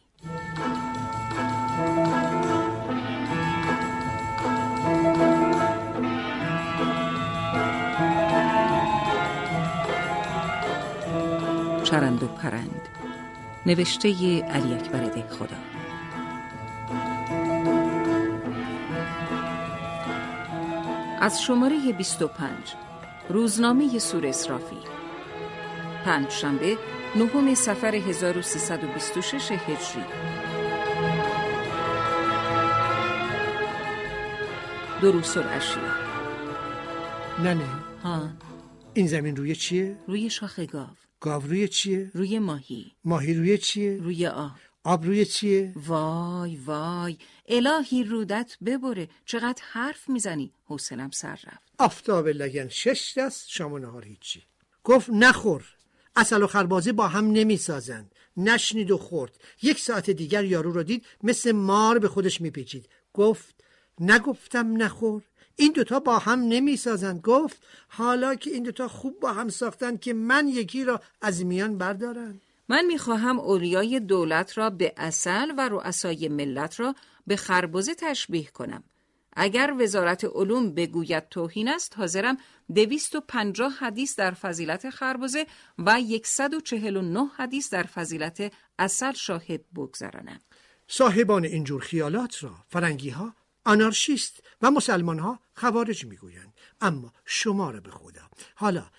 چرند 11.84 12.24
و 12.24 12.28
پرند. 12.28 12.82
نوشته 13.66 14.10
علی 14.44 14.74
اکبر 14.74 15.24
خدا 15.30 15.79
از 21.22 21.42
شماره 21.42 21.94
25 21.94 22.52
روزنامه 23.30 24.00
سور 24.00 24.28
اسرافی. 24.28 24.78
پنج 26.06 26.30
شنبه 26.30 26.78
نهم 27.16 27.54
سفر 27.54 27.96
1326 27.96 29.52
هجری. 29.52 30.04
دروس 35.02 35.38
الاشیا 35.38 35.82
نه 37.44 37.54
نه. 37.54 37.66
ها. 38.04 38.30
این 38.94 39.08
زمین 39.08 39.36
روی 39.36 39.56
چیه؟ 39.56 39.98
روی 40.08 40.30
شاخ 40.30 40.60
گاو. 40.60 40.88
گاو 41.20 41.42
روی 41.42 41.68
چیه؟ 41.68 42.12
روی 42.14 42.40
ماهی. 42.40 42.92
ماهی 43.06 43.34
روی 43.34 43.58
چیه؟ 43.58 43.98
روی 43.98 44.28
آب. 44.28 44.52
آب 44.84 45.06
روی 45.06 45.26
چیه؟ 45.26 45.74
وای 45.76 46.56
وای. 46.56 47.18
الهی 47.50 48.04
رودت 48.04 48.58
ببره. 48.66 49.10
چقدر 49.26 49.62
حرف 49.72 50.10
می‌زنی؟ 50.10 50.52
حوصلم 50.66 51.12
سر 51.12 51.32
رفت. 51.32 51.72
آفتاب 51.78 52.28
لگن 52.28 52.68
شش 52.68 53.14
دست 53.18 53.50
شام 53.50 53.74
و 53.74 53.80
نهار 53.80 54.06
هیچی. 54.06 54.44
گفت 54.84 55.10
نخور. 55.10 55.64
اصل 56.16 56.44
و 56.44 56.48
خربازه 56.48 56.92
با 56.92 57.08
هم 57.08 57.32
نمی‌سازند. 57.32 58.12
نشنید 58.38 58.92
و 58.92 58.98
خورد. 58.98 59.40
یک 59.62 59.80
ساعت 59.80 60.10
دیگر 60.10 60.44
یارو 60.44 60.72
را 60.72 60.84
دید 60.84 61.06
مثل 61.24 61.52
مار 61.52 62.00
به 62.00 62.08
خودش 62.08 62.42
میپیچید. 62.42 62.90
گفت 63.14 63.56
نگفتم 64.00 64.84
نخور. 64.84 65.22
این 65.56 65.72
دوتا 65.72 66.00
با 66.00 66.20
هم 66.20 66.40
نمی‌سازند. 66.40 67.22
گفت 67.22 67.58
حالا 67.88 68.36
که 68.36 68.50
این 68.50 68.64
دوتا 68.64 68.88
خوب 68.88 69.20
با 69.20 69.34
هم 69.34 69.50
ساختن 69.50 69.98
که 69.98 70.14
من 70.14 70.48
یکی 70.48 70.84
را 70.84 71.02
از 71.22 71.46
میان 71.46 71.78
بردارم. 71.78 72.42
من 72.70 72.86
می‌خواهم 72.86 73.40
اولیای 73.40 74.00
دولت 74.00 74.58
را 74.58 74.70
به 74.70 74.94
اصل 74.98 75.52
و 75.58 75.70
رؤسای 75.70 76.28
ملت 76.28 76.80
را 76.80 76.96
به 77.28 77.36
خربزه 77.36 77.96
تشبیه 77.96 78.48
کنم. 78.48 78.84
اگر 79.34 79.76
وزارت 79.80 80.26
علوم 80.26 80.74
بگوید 80.74 81.30
توهین 81.30 81.68
است 81.68 81.98
حاضرم 81.98 82.38
دویست 82.76 83.16
و 83.16 83.22
پنجاه 83.22 83.72
حدیث 83.72 84.16
در 84.16 84.32
فضیلت 84.32 84.90
خربزه 84.90 85.48
و 85.78 86.02
یکصد 86.02 86.54
و 86.54 86.62
چهل 86.62 86.98
و 86.98 87.02
نه 87.02 87.32
حدیث 87.36 87.70
در 87.70 87.84
فضیلت 87.84 88.54
اصل 88.80 89.14
شاهد 89.14 89.62
بگذرانم. 89.76 90.40
صاحبان 90.88 91.46
اینجور 91.46 91.82
خیالات 91.82 92.44
را 92.44 92.56
فرنگی 92.68 93.10
ها 93.10 93.36
آنارشیست 93.66 94.44
و 94.62 94.72
مسلمان 94.72 95.20
ها 95.20 95.40
خوارج 95.54 96.06
می‌گویند 96.06 96.54
اما 96.82 97.14
شما 97.26 97.72
را 97.72 97.80
به 97.80 97.92
خدا 97.92 98.30
حالا 98.56 98.90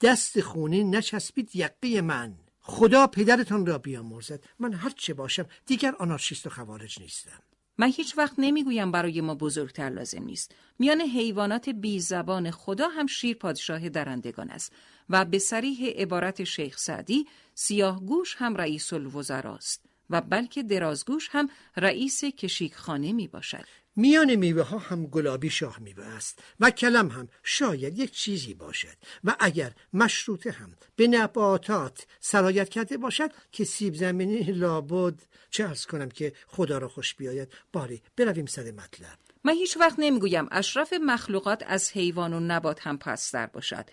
دست 0.00 0.40
خونی 0.40 0.84
نچسبید 0.84 1.56
یقه 1.56 2.00
من 2.00 2.34
خدا 2.60 3.06
پدرتان 3.06 3.66
را 3.66 3.78
بیامرزد 3.78 4.44
من 4.58 4.72
هر 4.72 4.90
چه 4.90 5.14
باشم 5.14 5.46
دیگر 5.66 5.94
آنارشیست 5.98 6.46
و 6.46 6.50
خوارج 6.50 7.00
نیستم 7.00 7.42
من 7.80 7.92
هیچ 7.96 8.18
وقت 8.18 8.34
نمی‌گویم 8.38 8.92
برای 8.92 9.20
ما 9.20 9.34
بزرگتر 9.34 9.88
لازم 9.88 10.22
نیست. 10.22 10.54
میان 10.78 11.00
حیوانات 11.00 11.68
بی 11.68 12.00
زبان 12.00 12.50
خدا 12.50 12.88
هم 12.88 13.06
شیر 13.06 13.36
پادشاه 13.36 13.88
درندگان 13.88 14.50
است 14.50 14.72
و 15.10 15.24
به 15.24 15.38
سریح 15.38 15.88
عبارت 15.88 16.44
شیخ 16.44 16.78
سعدی 16.78 17.26
سیاه 17.54 18.04
گوش 18.04 18.36
هم 18.38 18.56
رئیس 18.56 18.92
الوزراست 18.92 19.89
و 20.10 20.20
بلکه 20.20 20.62
درازگوش 20.62 21.28
هم 21.30 21.48
رئیس 21.76 22.24
کشیکخانه 22.24 23.12
می 23.12 23.28
باشد. 23.28 23.64
میان 23.96 24.34
میوه 24.34 24.62
ها 24.62 24.78
هم 24.78 25.06
گلابی 25.06 25.50
شاه 25.50 25.78
میوه 25.78 26.04
است 26.04 26.42
و 26.60 26.70
کلم 26.70 27.08
هم 27.08 27.28
شاید 27.42 27.98
یک 27.98 28.12
چیزی 28.12 28.54
باشد 28.54 28.96
و 29.24 29.36
اگر 29.40 29.72
مشروطه 29.92 30.50
هم 30.50 30.76
به 30.96 31.06
نباتات 31.06 32.06
سرایت 32.20 32.68
کرده 32.68 32.96
باشد 32.96 33.30
که 33.52 33.64
سیب 33.64 33.94
زمینی 33.94 34.42
لابد 34.42 35.22
چه 35.50 35.64
ارز 35.64 35.86
کنم 35.86 36.08
که 36.08 36.32
خدا 36.46 36.78
را 36.78 36.88
خوش 36.88 37.14
بیاید. 37.14 37.52
باری 37.72 38.02
برویم 38.16 38.46
سر 38.46 38.70
مطلب. 38.70 39.18
من 39.44 39.52
هیچ 39.52 39.76
وقت 39.76 39.94
نمی‌گویم 39.98 40.48
اشرف 40.50 40.92
مخلوقات 40.92 41.64
از 41.66 41.90
حیوان 41.92 42.32
و 42.32 42.40
نبات 42.40 42.86
هم 42.86 42.98
پستر 42.98 43.46
باشد. 43.46 43.84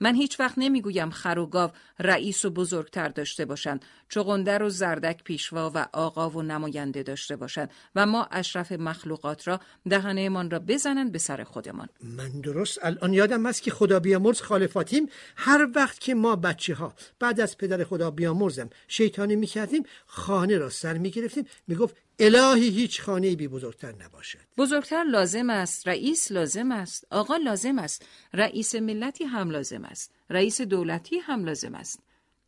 من 0.00 0.14
هیچ 0.14 0.40
وقت 0.40 0.54
نمی‌گویم 0.56 1.10
خر 1.10 1.38
و 1.38 1.46
گاو 1.46 1.70
رئیس 1.98 2.44
و 2.44 2.50
بزرگتر 2.50 3.08
داشته 3.08 3.44
باشند 3.44 3.84
چغندر 4.08 4.62
و 4.62 4.68
زردک 4.68 5.24
پیشوا 5.24 5.70
و 5.74 5.88
آقا 5.92 6.30
و 6.30 6.42
نماینده 6.42 7.02
داشته 7.02 7.36
باشند 7.36 7.70
و 7.94 8.06
ما 8.06 8.28
اشرف 8.30 8.72
مخلوقات 8.72 9.48
را 9.48 9.60
دهنهمان 9.88 10.50
را 10.50 10.58
بزنند 10.58 11.12
به 11.12 11.18
سر 11.18 11.44
خودمان. 11.44 11.88
من 12.02 12.40
درست 12.40 12.78
الان 12.82 13.12
یادم 13.12 13.46
است 13.46 13.62
که 13.62 13.70
خدا 13.70 14.00
بیامرز 14.00 14.40
خالفاتیم. 14.40 15.08
هر 15.36 15.68
وقت 15.74 16.00
که 16.00 16.14
ما 16.14 16.36
بچه 16.36 16.74
ها 16.74 16.94
بعد 17.18 17.40
از 17.40 17.58
پدر 17.58 17.84
خدا 17.84 18.10
بیامرزم 18.10 18.70
شیطانی 18.88 19.36
می‌کردیم 19.36 19.82
خانه 20.06 20.58
را 20.58 20.70
سر 20.70 20.98
می‌گرفتیم. 20.98 21.46
می‌گفت 21.66 21.96
الهی 22.18 22.68
هیچ 22.68 23.02
خانه 23.02 23.36
بی 23.36 23.48
بزرگتر 23.48 23.92
نباشد. 23.92 24.38
بزرگتر 24.56 25.04
لازم 25.04 25.50
است. 25.50 25.88
رئیس 25.88 26.32
لازم 26.32 26.72
است. 26.72 27.06
آقا 27.10 27.36
لازم 27.36 27.78
است. 27.78 28.06
رئیس 28.34 28.74
ملتی 28.74 29.24
هم 29.24 29.50
لازم 29.50 29.84
است. 29.84 30.12
رئیس 30.30 30.60
دولتی 30.60 31.18
هم 31.18 31.44
لازم 31.44 31.74
است. 31.74 32.00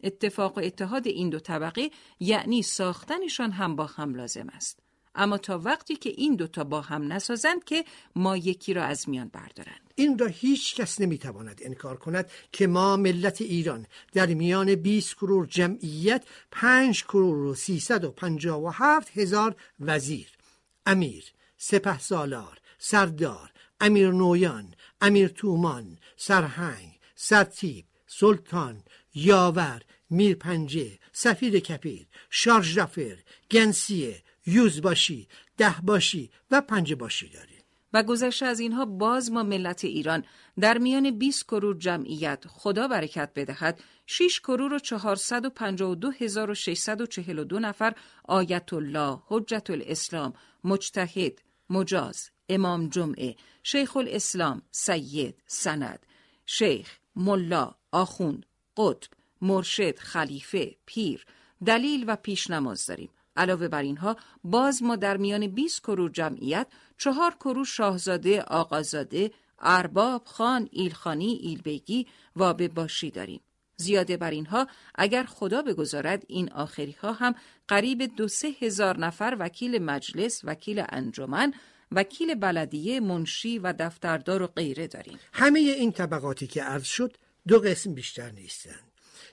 اتفاق 0.02 0.58
و 0.58 0.60
اتحاد 0.60 1.06
این 1.06 1.30
دو 1.30 1.38
طبقه 1.38 1.90
یعنی 2.20 2.62
ساختنشان 2.62 3.50
هم 3.50 3.76
با 3.76 3.86
هم 3.86 4.14
لازم 4.14 4.48
است. 4.48 4.78
اما 5.18 5.38
تا 5.38 5.58
وقتی 5.58 5.96
که 5.96 6.10
این 6.10 6.36
دوتا 6.36 6.64
با 6.64 6.80
هم 6.80 7.12
نسازند 7.12 7.64
که 7.64 7.84
ما 8.16 8.36
یکی 8.36 8.74
را 8.74 8.84
از 8.84 9.08
میان 9.08 9.28
بردارند. 9.28 9.92
این 9.94 10.18
را 10.18 10.26
هیچ 10.26 10.74
کس 10.74 11.00
نمی‌تواند 11.00 11.60
انکار 11.64 11.96
کند 11.96 12.30
که 12.52 12.66
ما 12.66 12.96
ملت 12.96 13.40
ایران 13.40 13.86
در 14.12 14.26
میان 14.26 14.74
20 14.74 15.14
کرور 15.14 15.46
جمعیت 15.46 16.24
5 16.50 17.04
کرور 17.04 17.36
و 17.36 17.54
357 17.54 19.18
هزار 19.18 19.56
وزیر 19.80 20.28
امیر 20.86 21.24
سپه 21.56 21.98
سالار 21.98 22.58
سردار 22.78 23.50
امیر 23.80 24.10
نویان 24.10 24.74
امیر 25.00 25.28
تومان 25.28 25.98
سرهنگ 26.16 26.98
سرتیب 27.14 27.84
سلطان 28.06 28.82
یاور 29.14 29.82
میرپنجه 30.10 30.98
سفیر 31.12 31.60
کپیر 31.60 32.06
شارژ 32.30 32.78
رفر 32.78 33.18
گنسیه 33.50 34.22
یوز 34.48 34.80
باشی 34.80 35.28
ده 35.56 35.74
باشی 35.82 36.30
و 36.50 36.60
پنجه 36.60 36.94
باشی 36.94 37.28
داریم 37.28 37.58
و 37.92 38.02
گذشته 38.02 38.46
از 38.46 38.60
اینها 38.60 38.84
باز 38.84 39.32
ما 39.32 39.42
ملت 39.42 39.84
ایران 39.84 40.24
در 40.60 40.78
میان 40.78 41.18
20 41.18 41.44
کرور 41.44 41.78
جمعیت 41.78 42.44
خدا 42.48 42.88
برکت 42.88 43.30
بدهد 43.36 43.80
6 44.06 44.40
کرور 44.40 44.72
و 44.72 44.78
452 44.78 46.10
هزار 46.10 46.50
و 46.50 46.54
642 46.54 47.58
نفر 47.58 47.94
آیت 48.24 48.72
الله، 48.72 49.18
حجت 49.26 49.70
الاسلام، 49.70 50.34
مجتهد، 50.64 51.42
مجاز، 51.70 52.30
امام 52.48 52.88
جمعه، 52.88 53.36
شیخ 53.62 53.96
الاسلام، 53.96 54.62
سید، 54.70 55.42
سند، 55.46 56.06
شیخ، 56.46 56.98
ملا، 57.16 57.74
آخوند، 57.92 58.46
قطب، 58.76 59.10
مرشد، 59.42 59.98
خلیفه، 59.98 60.76
پیر، 60.86 61.24
دلیل 61.66 62.04
و 62.06 62.16
پیشنماز 62.16 62.86
داریم. 62.86 63.10
علاوه 63.38 63.68
بر 63.68 63.82
اینها 63.82 64.16
باز 64.44 64.82
ما 64.82 64.96
در 64.96 65.16
میان 65.16 65.46
20 65.46 65.80
کرور 65.80 66.10
جمعیت 66.10 66.66
چهار 66.98 67.34
کرور 67.34 67.64
شاهزاده 67.64 68.42
آقازاده 68.42 69.30
ارباب 69.58 70.24
خان 70.24 70.68
ایلخانی 70.72 71.38
ایلبیگی 71.42 72.06
و 72.36 72.54
به 72.54 72.68
باشی 72.68 73.10
داریم. 73.10 73.40
زیاده 73.76 74.16
بر 74.16 74.30
اینها 74.30 74.66
اگر 74.94 75.24
خدا 75.24 75.62
بگذارد 75.62 76.24
این 76.28 76.52
آخری 76.52 76.96
ها 77.02 77.12
هم 77.12 77.34
قریب 77.68 78.16
دو 78.16 78.28
سه 78.28 78.48
هزار 78.60 78.98
نفر 78.98 79.36
وکیل 79.38 79.82
مجلس 79.82 80.40
وکیل 80.44 80.84
انجمن 80.88 81.54
وکیل 81.92 82.34
بلدیه 82.34 83.00
منشی 83.00 83.58
و 83.58 83.74
دفتردار 83.78 84.42
و 84.42 84.46
غیره 84.46 84.86
داریم. 84.86 85.18
همه 85.32 85.58
این 85.58 85.92
طبقاتی 85.92 86.46
که 86.46 86.62
عرض 86.62 86.84
شد 86.84 87.16
دو 87.48 87.60
قسم 87.60 87.94
بیشتر 87.94 88.30
نیستند. 88.30 88.87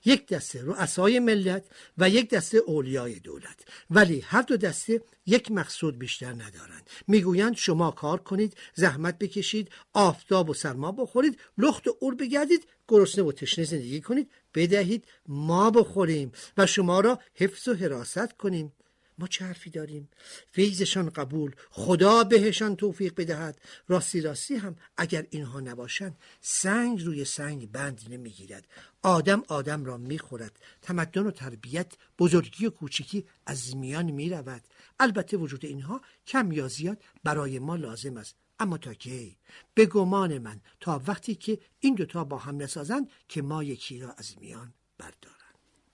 یک 0.06 0.28
دسته 0.28 0.62
رؤسای 0.64 1.20
ملت 1.20 1.66
و 1.98 2.10
یک 2.10 2.30
دسته 2.30 2.58
اولیای 2.58 3.20
دولت. 3.20 3.60
ولی 3.90 4.20
هر 4.20 4.42
دو 4.42 4.58
دسته 4.58 5.02
یک 5.26 5.52
مقصود 5.52 6.00
بیشتر 6.00 6.34
ندارند. 6.34 6.90
می‌گویند 7.08 7.56
شما 7.56 7.92
کار 7.92 8.20
کنید 8.20 8.58
زحمت 8.74 9.18
بکشید 9.18 9.70
آفتاب 9.94 10.50
و 10.50 10.54
سرما 10.54 10.92
بخورید 10.92 11.40
لخت 11.58 11.88
و 11.88 11.98
اور 12.00 12.16
بگردید 12.16 12.68
گرسنه 12.88 13.24
و 13.24 13.32
تشنه 13.32 13.66
زندگی 13.66 14.02
کنید 14.02 14.32
بدهید 14.54 15.06
ما 15.28 15.72
بخوریم 15.72 16.32
و 16.58 16.66
شما 16.66 17.00
را 17.00 17.20
حفظ 17.34 17.68
و 17.68 17.74
حراست 17.74 18.34
کنیم. 18.38 18.74
ما 19.18 19.28
چه 19.28 19.46
حرفی 19.46 19.70
داریم؟ 19.70 20.10
فیضشان 20.52 21.10
قبول 21.10 21.56
خدا 21.70 22.24
بهشان 22.24 22.76
توفیق 22.76 23.14
بدهد. 23.18 23.62
راستی 23.88 24.22
راستی 24.22 24.56
هم 24.56 24.76
اگر 24.98 25.28
اینها 25.30 25.60
نباشند 25.60 26.18
سنگ 26.42 27.04
روی 27.04 27.26
سنگ 27.26 27.72
بند 27.72 28.02
نمی‌گیرد. 28.10 28.68
آدم 29.02 29.44
آدم 29.48 29.86
را 29.86 29.98
می‌خورد. 29.98 30.60
تمدن 30.82 31.28
و 31.28 31.32
تربیت 31.32 31.94
بزرگی 32.20 32.66
و 32.66 32.70
کوچکی 32.70 33.26
از 33.46 33.76
میان 33.76 34.12
می‌رود. 34.12 34.62
البته 35.00 35.38
وجود 35.38 35.66
اینها 35.66 36.02
کم 36.28 36.52
یا 36.52 36.68
زیاد 36.68 37.04
برای 37.24 37.60
ما 37.60 37.76
لازم 37.76 38.18
است. 38.18 38.36
اما 38.60 38.78
تا 38.78 38.94
کی؟ 38.94 39.38
به 39.74 39.86
گمان 39.86 40.38
من 40.38 40.62
تا 40.80 41.02
وقتی 41.08 41.36
که 41.36 41.60
این 41.80 41.96
دوتا 41.96 42.24
با 42.24 42.38
هم 42.38 42.58
نسازند 42.58 43.10
که 43.28 43.42
ما 43.42 43.64
یکی 43.64 44.00
را 44.00 44.12
از 44.12 44.36
میان 44.40 44.74
بردار 44.98 45.45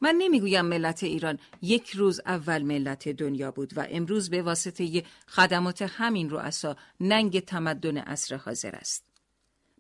من 0.02 0.16
نمی‌گویم 0.18 0.66
ملت 0.66 1.04
ایران 1.04 1.40
یک 1.62 1.90
روز 1.90 2.22
اول 2.26 2.62
ملت 2.62 3.10
دنیا 3.10 3.52
بود 3.52 3.78
و 3.78 3.88
امروز 3.90 4.30
به 4.30 4.42
واسطه 4.42 5.04
خدمات 5.28 5.82
همین 5.82 6.30
رؤسا 6.30 6.76
ننگ 7.00 7.40
تمدن 7.40 7.98
عصر 7.98 8.36
حاضر 8.36 8.76
است. 8.76 9.11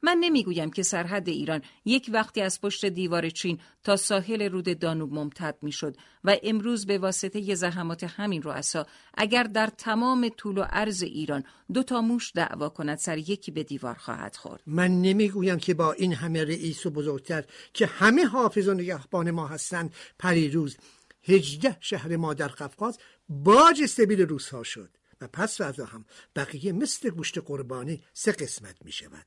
من 0.03 0.17
نمی‌گویم 0.19 0.71
که 0.71 0.83
سرحد 0.83 1.29
ایران 1.29 1.61
یک 1.85 2.09
وقتی 2.13 2.41
از 2.41 2.61
پشت 2.61 2.85
دیوار 2.85 3.29
چین 3.29 3.59
تا 3.83 3.95
ساحل 3.95 4.49
رود 4.49 4.79
دانوب 4.79 5.13
ممتد 5.13 5.57
می‌شد 5.61 5.95
و 6.23 6.37
امروز 6.43 6.85
به 6.85 6.97
واسطه 6.97 7.55
زحمات 7.55 8.03
همین 8.03 8.41
رؤسا 8.41 8.87
اگر 9.13 9.43
در 9.43 9.67
تمام 9.67 10.29
طول 10.29 10.57
و 10.57 10.61
عرض 10.61 11.03
ایران 11.03 11.43
دو 11.73 11.83
تا 11.83 12.01
موش 12.01 12.31
دعوا 12.35 12.69
کند 12.69 12.97
سر 12.97 13.17
یکی 13.17 13.51
به 13.51 13.63
دیوار 13.63 13.95
خواهد 13.95 14.35
خورد. 14.35 14.61
من 14.65 15.01
نمی‌گویم 15.01 15.59
که 15.59 15.73
با 15.73 15.93
این 15.93 16.13
همه 16.13 16.43
رئیس 16.43 16.85
و 16.85 16.89
بزرگتر 16.89 17.43
که 17.73 17.85
همه 17.85 18.25
حافظ 18.25 18.67
و 18.67 18.73
نگهبان 18.73 19.31
ما 19.31 19.47
هستند 19.47 19.93
پریروز 20.19 20.77
هجده 21.23 21.77
شهر 21.79 22.17
ما 22.17 22.33
در 22.33 22.47
قفقاز 22.47 22.97
باج 23.29 23.85
سبیل 23.85 24.21
روس 24.21 24.49
ها 24.49 24.63
شد 24.63 24.89
و 25.21 25.27
پس 25.27 25.57
فردا 25.57 25.85
هم 25.85 26.05
بقیه 26.35 26.71
مثل 26.71 27.09
گوشت 27.09 27.37
قربانی 27.37 28.03
سه 28.13 28.31
قسمت 28.31 28.75
می 28.85 28.91
شود 28.91 29.25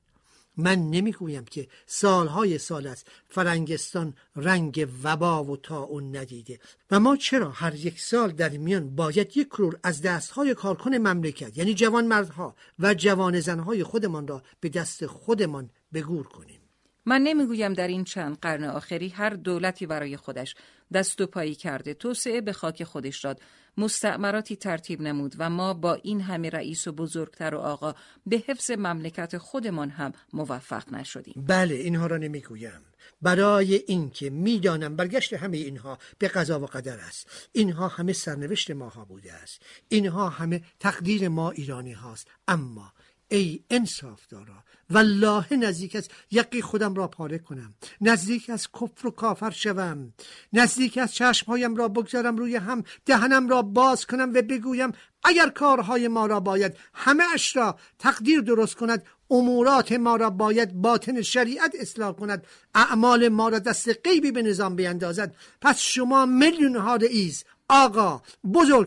من 0.57 0.91
نمی‌گویم 0.91 1.45
که 1.45 1.69
سالهای 1.87 2.59
سال 2.59 2.87
است 2.87 3.07
فرنگستان 3.29 4.15
رنگ 4.37 4.89
وبا 5.03 5.45
و 5.45 5.73
اون 5.73 6.17
ندیده. 6.17 6.59
و 6.91 7.01
ما 7.01 7.17
چرا 7.17 7.51
هر 7.51 7.75
یک 7.75 8.01
سال 8.01 8.33
در 8.33 8.49
میان 8.49 8.97
باید 8.97 9.37
یک 9.37 9.49
کرور 9.49 9.79
از 9.83 10.03
دستهای 10.03 10.55
کارکن 10.55 10.95
مملکت 10.95 11.59
یعنی 11.59 11.75
جوان 11.75 12.07
مردها 12.07 12.57
و 12.79 12.95
جوان 12.95 13.41
زنهای 13.41 13.85
خودمان 13.85 14.27
را 14.27 14.43
به 14.61 14.69
دست 14.69 15.07
خودمان 15.07 15.71
بگور 15.95 16.27
کنیم؟ 16.27 16.64
من 17.07 17.21
نمی‌گویم 17.21 17.73
در 17.73 17.89
این 17.89 18.05
چند 18.05 18.39
قرن 18.43 18.65
آخری 18.65 19.09
هر 19.09 19.31
دولتی 19.31 19.87
برای 19.87 20.17
خودش 20.17 20.55
دست 20.93 21.21
و 21.21 21.27
پایی 21.27 21.55
کرده 21.55 21.95
توسعه 21.95 22.41
به 22.41 22.53
خاک 22.53 22.85
خودش 22.85 23.21
داد 23.21 23.41
مستعمراتی 23.77 24.57
ترتیب 24.57 25.03
نمود 25.03 25.35
و 25.39 25.51
ما 25.51 25.75
با 25.75 25.95
این 25.95 26.21
همه 26.21 26.51
رئیس 26.51 26.87
و 26.87 26.93
بزرگتر 26.93 27.55
و 27.55 27.59
آقا 27.59 27.95
به 28.27 28.43
حفظ 28.47 28.71
مملکت 28.71 29.39
خودمان 29.39 29.91
هم 29.91 30.13
موفق 30.33 30.93
نشدیم. 30.93 31.45
بله 31.47 31.75
اینها 31.75 32.07
را 32.07 32.17
نمی‌گویم. 32.17 32.81
برای 33.23 33.75
اینکه 33.75 34.31
می‌دانم 34.31 34.97
برگشت 34.97 35.33
همه 35.33 35.57
اینها 35.57 35.99
به 36.19 36.29
قضا 36.29 36.61
و 36.61 36.67
قدر 36.67 36.99
است. 36.99 37.49
اینها 37.53 37.89
همه 37.89 38.13
سرنوشت 38.13 38.71
ماها 38.71 39.05
بوده 39.05 39.33
است. 39.33 39.63
اینها 39.89 40.29
همه 40.29 40.63
تقدیر 40.81 41.29
ما 41.29 41.51
ایرانی 41.51 41.93
هاست. 41.93 42.29
اما 42.49 42.93
ای 43.29 43.65
انصاف 43.71 44.27
دارا 44.29 44.65
والله 44.91 45.55
نزدیک 45.57 45.97
از 45.97 46.09
یقی 46.31 46.63
خودم 46.63 46.95
را 46.95 47.09
پاره 47.09 47.39
کنم. 47.39 47.75
نزدیک 48.01 48.51
از 48.51 48.69
کفر 48.73 49.07
و 49.07 49.11
کافر 49.11 49.51
شوم. 49.51 50.13
نزدیک 50.53 50.99
از 50.99 51.15
چشمهایم 51.15 51.77
را 51.77 51.89
بگذارم 51.89 52.37
روی 52.37 52.57
هم 52.57 52.85
دهنم 53.07 53.49
را 53.49 53.63
باز 53.63 54.07
کنم 54.07 54.31
و 54.35 54.43
بگویم 54.43 54.93
اگر 55.25 55.49
کارهای 55.49 56.09
ما 56.09 56.27
را 56.27 56.41
باید 56.41 56.77
همه 56.95 57.25
اش 57.35 57.57
را 57.57 57.79
تقدیر 57.99 58.41
درست 58.41 58.75
کند 58.75 59.05
امورات 59.31 59.93
ما 59.93 60.17
را 60.17 60.31
باید 60.31 60.73
باطن 60.73 61.23
شریعت 61.23 61.75
اصلاح 61.81 62.13
کند. 62.13 62.47
اعمال 62.75 63.29
ما 63.29 63.49
را 63.49 63.59
دست 63.59 64.07
غیبی 64.07 64.33
به 64.33 64.43
نظام 64.43 64.77
بیندازد. 64.77 65.37
پس 65.61 65.81
شما 65.81 66.27
میلیون 66.27 66.77
ها 66.77 66.97
رئیس 66.97 67.45
آقا 67.69 68.23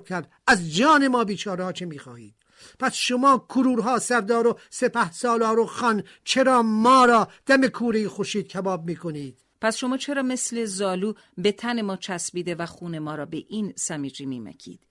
کرد 0.10 0.32
از 0.47 0.76
جان 0.76 1.08
ما 1.08 1.23
بیچاره 1.23 1.63
ها 1.63 1.71
چه 1.71 1.86
می‌خواهید؟ 1.86 2.37
پس 2.80 2.93
شما 2.93 3.46
کرورها 3.50 4.00
سردار 4.00 4.48
و 4.48 4.60
سپه 4.70 5.12
سالار 5.12 5.60
و 5.60 5.65
خان 5.65 6.04
چرا 6.24 6.62
ما 6.62 7.06
را 7.06 7.28
دم 7.46 7.67
کوره 7.67 8.08
خوشید 8.08 8.48
کباب 8.48 8.86
می‌کنید؟ 8.86 9.43
پس 9.62 9.78
شما 9.78 9.98
چرا 9.98 10.22
مثل 10.22 10.65
زالو 10.65 11.13
به 11.38 11.52
تن 11.52 11.82
ما 11.82 11.96
چسبیده 11.96 12.56
و 12.56 12.65
خون 12.65 13.00
ما 13.00 13.15
را 13.15 13.26
به 13.26 13.46
این 13.48 13.74
سمیجی 13.78 14.26
میمکید؟ 14.26 14.88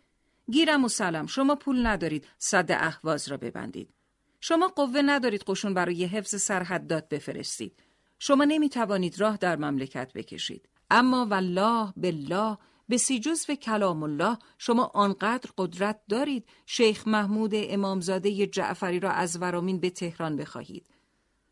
گیرم 0.51 0.85
و 0.85 0.89
سلام 0.89 1.27
شما 1.27 1.55
پول 1.55 1.87
ندارید 1.87 2.27
صد 2.39 2.73
احواز 2.73 3.29
را 3.29 3.37
ببندید. 3.37 3.95
شما 4.41 4.69
قوه 4.69 5.03
ندارید 5.03 5.45
قشون 5.47 5.75
برای 5.75 6.05
حفظ 6.05 6.43
سرحدات 6.43 7.09
بفرستید. 7.09 7.83
شما 8.19 8.45
نمی‌توانید 8.45 9.21
راه 9.21 9.37
در 9.37 9.57
مملکت 9.57 10.13
بکشید. 10.13 10.69
اما 10.91 11.27
والله 11.27 11.93
بالله 11.97 12.59
به 12.89 12.97
سی 12.97 13.21
جزو 13.21 13.55
کلام 13.55 14.03
الله 14.03 14.39
شما 14.59 14.91
آنقدر 14.95 15.51
قدرت 15.59 16.01
دارید 16.09 16.49
شیخ 16.67 17.09
محمود 17.09 17.51
امامزاده 17.55 18.47
جعفری 18.47 19.01
را 19.01 19.11
از 19.11 19.43
ورامین 19.43 19.81
به 19.81 19.91
تهران 19.91 20.37
بخواهید 20.37 20.87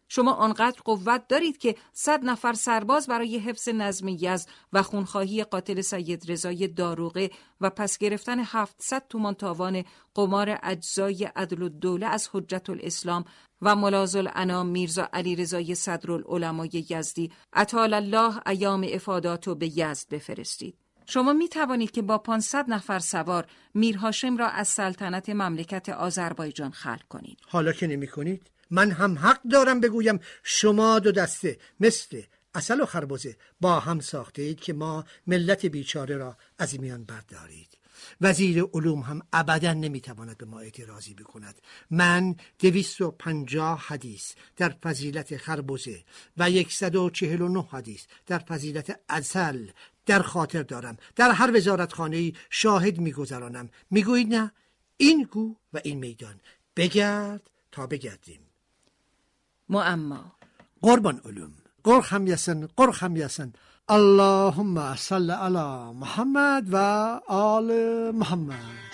شما 0.09 0.33
آنقدر 0.33 0.81
قوت 0.85 1.29
دارید 1.29 1.59
که 1.59 1.77
صد 1.93 2.25
نفر 2.25 2.53
سرباز 2.53 3.07
برای 3.07 3.39
حفظ 3.39 3.69
نظم 3.69 4.09
یزد 4.09 4.49
و 4.73 4.83
خونخواهی 4.83 5.45
قاتل 5.45 5.81
سید 5.81 6.31
رضای 6.31 6.69
داروغه 6.69 7.31
و 7.61 7.71
پس 7.71 7.99
گرفتن 7.99 8.39
700 8.39 9.03
تومان 9.09 9.35
تاوان 9.35 9.85
قمار 10.15 10.59
اجزای 10.63 11.25
عدل 11.25 11.63
و 11.63 11.69
دوله 11.69 12.07
از 12.07 12.29
حجت 12.33 12.71
الاسلام 12.71 13.25
و 13.63 13.77
ملازل 13.77 14.29
انام 14.35 14.67
میرزا 14.67 15.09
علی 15.13 15.37
رضای 15.37 15.75
صدرالعلمای 15.75 16.87
یزدی 16.91 17.33
اطال 17.53 17.95
الله 17.95 18.49
ایام 18.49 18.87
افاداتو 18.93 19.55
به 19.55 19.79
یزد 19.79 20.09
بفرستید. 20.11 20.84
شما 21.07 21.33
می 21.33 21.49
توانید 21.49 21.91
که 21.91 22.03
با 22.03 22.19
500 22.19 22.65
نفر 22.69 22.99
سوار 22.99 23.47
میر 23.75 23.97
هاشم 23.97 24.37
را 24.37 24.49
از 24.49 24.69
سلطنت 24.69 25.29
مملکت 25.29 25.89
آذربایجان 25.89 26.71
خلق 26.71 27.03
کنید. 27.09 27.39
حالا 27.49 27.73
که 27.73 27.87
نمی 27.87 28.07
کنید 28.07 28.51
من 28.71 28.91
هم 28.91 29.19
حق 29.19 29.43
دارم 29.43 29.81
بگویم 29.81 30.21
شما 30.43 30.99
دو 30.99 31.13
دسته 31.13 31.59
مثل 31.81 32.23
اصل 32.55 32.81
و 32.81 32.87
خربزه 32.87 33.37
با 33.61 33.81
هم 33.81 34.01
ساخته 34.01 34.43
اید 34.43 34.61
که 34.61 34.73
ما 34.73 35.05
ملت 35.27 35.67
بیچاره 35.67 36.17
را 36.17 36.37
از 36.59 36.81
میان 36.81 37.05
بردارید 37.05 37.79
وزیر 38.21 38.65
علوم 38.75 39.01
هم 39.01 39.23
ابدا 39.33 39.73
نمی‌تواند 39.73 40.39
به 40.39 40.47
ما 40.47 40.61
اعتراضی 40.61 41.15
بکند 41.15 41.55
من 41.91 42.37
دویست 42.59 43.01
و 43.01 43.11
پنجاه 43.11 43.85
حدیث 43.87 44.33
در 44.57 44.69
فضیلت 44.69 45.37
خربزه 45.37 46.05
و 46.37 46.51
یکصد 46.51 46.95
و 46.95 47.11
چهل 47.11 47.41
و 47.41 47.49
نه 47.49 47.69
حدیث 47.71 48.05
در 48.27 48.39
فضیلت 48.39 49.01
اصل 49.09 49.67
در 50.07 50.23
خاطر 50.23 50.63
دارم. 50.63 50.97
در 51.17 51.31
هر 51.31 51.57
وزارتخانه 51.57 52.33
شاهد 52.51 52.99
میگذرانم. 52.99 53.69
می‌گویید 53.91 54.35
نه 54.35 54.53
این 54.97 55.29
گو 55.31 55.57
و 55.73 55.81
این 55.85 55.99
میدان. 55.99 56.41
بگرد 56.77 57.51
تا 57.73 57.87
بگردیم. 57.87 58.41
معما. 59.69 60.33
قربان 60.83 61.21
علوم. 61.25 61.53
قرخ 61.85 62.13
هم 62.13 62.27
یسن 62.27 62.67
قرخ 62.77 63.03
هم 63.03 63.17
یسن. 63.17 63.53
اللهم 63.89 64.97
صل 64.97 65.31
علی 65.31 65.93
محمد 65.99 66.69
و 66.73 66.77
آل 67.29 67.71
محمد. 68.11 68.94